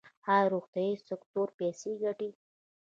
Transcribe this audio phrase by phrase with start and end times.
[0.33, 2.29] آیا روغتیايي سکتور پیسې ګټي؟